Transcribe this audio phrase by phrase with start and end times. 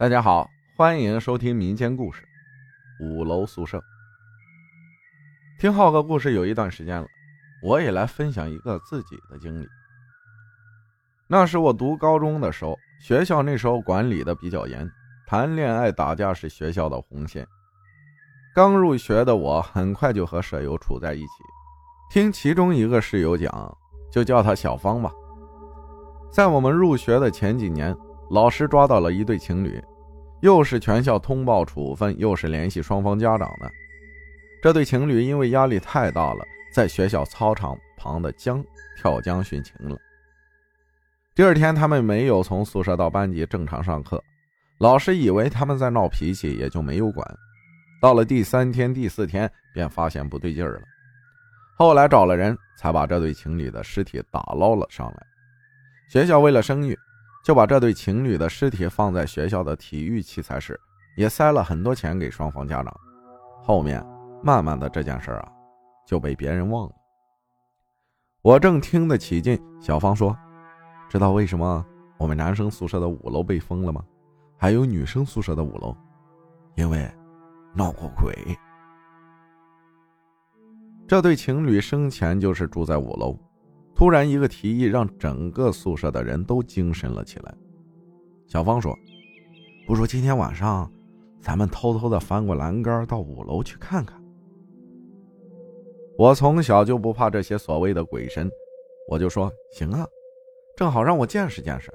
[0.00, 0.48] 大家好，
[0.78, 2.22] 欢迎收听民间故事
[3.04, 3.76] 《五楼宿舍》。
[5.60, 7.06] 听浩哥故事有一段时间了，
[7.62, 9.68] 我也来分享一个自己的经历。
[11.26, 14.90] 那是我读高中的时候，学校那时候管理的比较严，
[15.26, 17.46] 谈恋爱打架是学校的红线。
[18.54, 21.32] 刚入学的我，很快就和舍友处在一起。
[22.10, 23.76] 听其中一个室友讲，
[24.10, 25.12] 就叫他小芳吧。
[26.32, 27.94] 在我们入学的前几年，
[28.30, 29.78] 老师抓到了一对情侣。
[30.40, 33.70] 又是全校通报处分，又是联系双方家长的。
[34.62, 38.64] 这对情侣因为压力太大了，在学校操场旁的江
[38.96, 39.96] 跳江殉情了。
[41.34, 44.22] 第二天，他们没有从宿舍到班级正常上课，
[44.78, 47.26] 老师以为他们在闹脾气，也就没有管。
[48.00, 50.82] 到了第三天、第四天，便发现不对劲儿了。
[51.76, 55.26] 后来找了人才把这对情侣的尸体打捞了上来。
[56.10, 56.98] 学校为了声誉。
[57.42, 60.78] 就把这对情侣的尸体放在学校的体育器材室，
[61.16, 62.94] 也塞了很多钱给双方家长。
[63.62, 64.04] 后面
[64.42, 65.48] 慢慢的这件事啊，
[66.06, 66.94] 就被别人忘了。
[68.42, 70.36] 我正听得起劲，小芳说
[71.08, 71.84] ：“知道为什么
[72.18, 74.04] 我们男生宿舍的五楼被封了吗？
[74.56, 75.96] 还有女生宿舍的五楼，
[76.74, 77.10] 因为
[77.74, 78.34] 闹过鬼。
[81.08, 83.38] 这对情侣生前就是住在五楼。”
[84.00, 87.54] 突然，一个提议让整个宿舍的人都精神了起来。
[88.46, 88.98] 小芳说
[89.86, 90.90] ：“不如今天晚上，
[91.38, 94.18] 咱们偷偷的翻过栏杆到五楼去看看。”
[96.16, 98.50] 我从小就不怕这些所谓的鬼神，
[99.06, 100.08] 我就说：“行啊，
[100.74, 101.92] 正好让我见识见识。”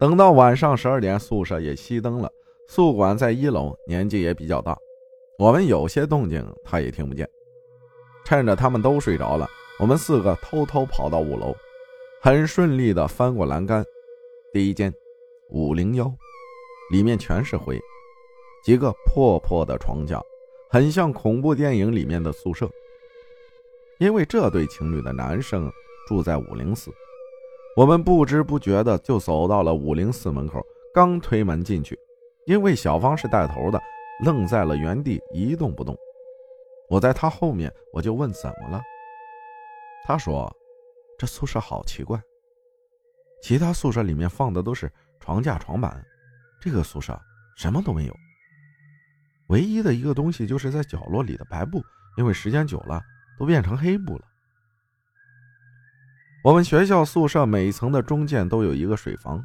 [0.00, 2.32] 等到晚上十二点，宿舍也熄灯了。
[2.66, 4.74] 宿管在一楼，年纪也比较大，
[5.38, 7.28] 我们有些动静他也听不见。
[8.24, 9.46] 趁着他们都睡着了。
[9.78, 11.54] 我们四个偷偷跑到五楼，
[12.22, 13.84] 很顺利的翻过栏杆。
[14.50, 14.90] 第一间，
[15.50, 16.10] 五零幺，
[16.90, 17.78] 里面全是灰，
[18.64, 20.18] 几个破破的床架，
[20.70, 22.66] 很像恐怖电影里面的宿舍。
[23.98, 25.70] 因为这对情侣的男生
[26.08, 26.90] 住在五零四，
[27.76, 30.64] 我们不知不觉的就走到了五零四门口。
[30.94, 31.98] 刚推门进去，
[32.46, 33.78] 因为小芳是带头的，
[34.24, 35.94] 愣在了原地一动不动。
[36.88, 38.80] 我在她后面，我就问怎么了。
[40.04, 40.54] 他说
[41.18, 42.20] ：“这宿舍好奇怪，
[43.42, 46.04] 其他宿舍里面放的都是床架、床板，
[46.60, 47.20] 这个宿舍
[47.56, 48.16] 什么都没有。
[49.48, 51.82] 唯一的一个东西就是在角落里的白布，
[52.16, 53.02] 因为时间久了
[53.38, 54.24] 都变成黑布了。
[56.44, 59.44] 我们学校宿舍每层的中间都有一个水房，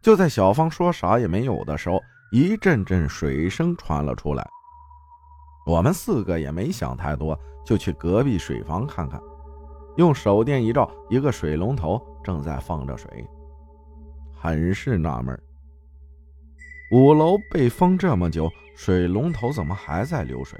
[0.00, 4.48] 就在小芳说啥也没有的时候，一阵阵水声传了出来。
[5.66, 9.20] 我们四个也没想太多，就去隔壁水房看看。”
[9.96, 13.08] 用手电一照，一个水龙头正在放着水，
[14.34, 15.38] 很是纳闷。
[16.92, 20.58] 五楼被封这么久，水龙头怎么还在流水？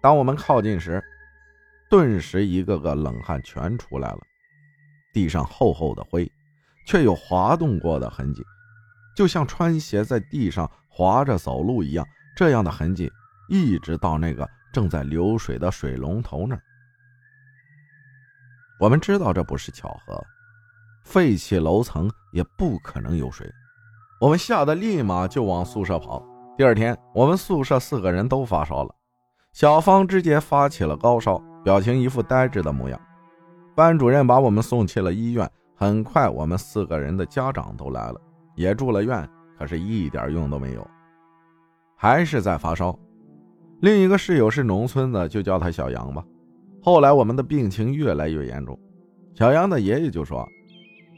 [0.00, 1.02] 当我们靠近时，
[1.88, 4.20] 顿时一个个冷汗全出来了。
[5.12, 6.30] 地上厚厚的灰，
[6.86, 8.44] 却有滑动过的痕迹，
[9.16, 12.06] 就像穿鞋在地上滑着走路一样。
[12.36, 13.10] 这样的痕迹
[13.48, 16.62] 一直到那个正在流水的水龙头那儿。
[18.80, 20.18] 我们知道这不是巧合，
[21.04, 23.46] 废弃楼层也不可能有水。
[24.18, 26.26] 我们吓得立马就往宿舍跑。
[26.56, 28.94] 第二天，我们宿舍四个人都发烧了，
[29.52, 32.98] 小芳直接发起了高烧，表情一副呆滞的模样。
[33.74, 35.48] 班主任把我们送去了医院。
[35.76, 38.20] 很快，我们四个人的家长都来了，
[38.54, 40.86] 也住了院，可是一点用都没有，
[41.96, 42.98] 还是在发烧。
[43.80, 46.22] 另一个室友是农村的，就叫他小杨吧。
[46.82, 48.78] 后来我们的病情越来越严重，
[49.34, 50.48] 小杨的爷爷就说：“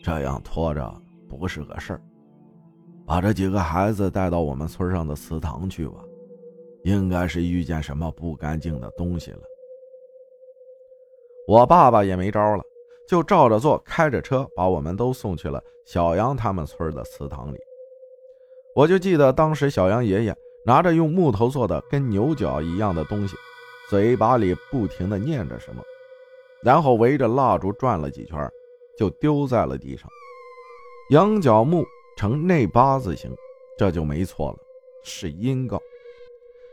[0.02, 0.92] 这样拖着
[1.28, 2.02] 不是个事儿，
[3.06, 5.94] 把这几个孩子带到我们村上的祠堂去吧，
[6.82, 9.40] 应该是遇见什么不干净的东西了。”
[11.46, 12.62] 我爸爸也没招了，
[13.08, 17.58] 就照着做，开着车把我们都送去了小杨他们村的祠堂里。
[18.74, 20.34] 我就记得当时小杨爷爷
[20.64, 23.36] 拿着用木头做的跟牛角一样的东西。
[23.88, 25.82] 嘴巴里不停地念着什么，
[26.62, 28.50] 然后围着蜡烛转了几圈，
[28.96, 30.08] 就丢在了地上。
[31.10, 31.84] 羊角木
[32.16, 33.30] 呈内八字形，
[33.76, 34.58] 这就没错了，
[35.02, 35.80] 是阴告。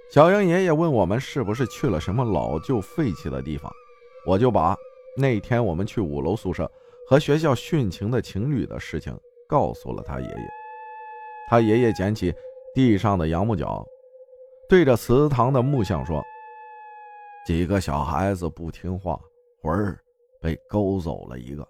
[0.09, 3.69] 小杨爷爷问我们是不是去了什么老旧废弃的地方，
[4.25, 4.77] 我就把
[5.17, 6.71] 那天我们去五楼宿舍
[7.07, 9.13] 和学校殉情的情侣的事情
[9.47, 10.49] 告诉了他爷爷。
[11.49, 12.33] 他爷爷捡起
[12.73, 13.85] 地上的杨木角，
[14.69, 16.23] 对着祠堂的木像说。
[17.49, 19.19] 几个小孩子不听话，
[19.59, 19.99] 魂儿
[20.39, 21.67] 被勾走了一个，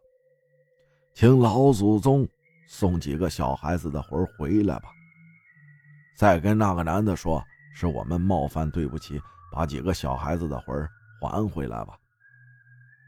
[1.13, 2.27] 请老祖宗
[2.67, 4.89] 送几个小孩子的魂回来吧。
[6.17, 7.41] 再跟那个男的说，
[7.73, 9.21] 是我们冒犯，对不起，
[9.53, 10.85] 把几个小孩子的魂
[11.21, 11.97] 还回来吧。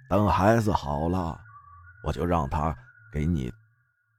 [0.10, 1.38] 等孩子好了，
[2.06, 2.74] 我就让他
[3.12, 3.52] 给你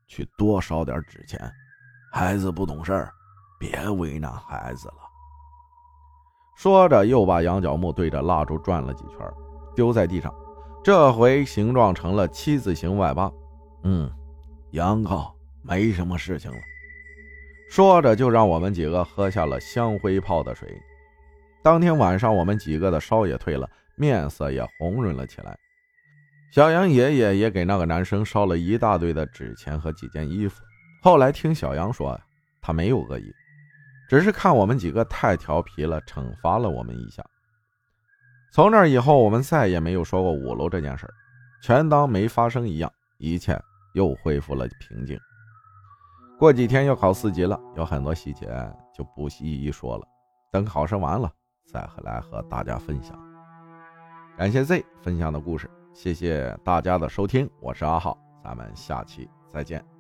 [0.06, 1.50] 去多烧点纸钱。
[2.12, 3.14] 孩子不懂事儿，
[3.58, 5.01] 别为难孩子了。
[6.56, 9.19] 说着，又把羊角木对着蜡烛转了几圈，
[9.75, 10.32] 丢在地上。
[10.84, 13.31] 这回形状成了七字形外八。
[13.84, 14.10] 嗯，
[14.72, 15.31] 羊羔
[15.62, 16.56] 没什么事情了。
[17.70, 20.69] 说着，就让我们几个喝下了香灰泡的水。
[21.62, 25.56] 当天晚上，我们几个的烧也退了，面色也红润了起来。
[26.52, 30.62] 小杨爷爷也给那个男生烧了一大堆的纸钱和几件衣服。
[31.02, 32.20] 后来听小杨说，
[32.60, 33.32] 他没有恶意，
[34.12, 37.25] 只是看我们几个太调皮了，惩罚了我们一下。
[38.53, 41.09] 从那以后，我们再也没有说过五楼这件事
[41.62, 43.59] 全当没发生一样，一切
[43.94, 45.19] 又恢复了平静。
[46.38, 48.49] 过几天要考四级了，有很多细节
[48.94, 50.06] 就不一一说了，
[50.50, 51.32] 等考试完了
[51.73, 53.19] 再和来和大家分享。
[54.37, 59.92] 感谢 Z 分享的故事，谢谢大家的收听，我是阿浩，咱们下期再见。